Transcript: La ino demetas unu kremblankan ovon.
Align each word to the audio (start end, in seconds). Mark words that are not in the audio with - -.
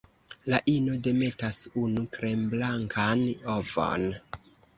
La 0.51 0.59
ino 0.71 0.95
demetas 1.07 1.59
unu 1.81 2.07
kremblankan 2.17 3.23
ovon. 3.59 4.09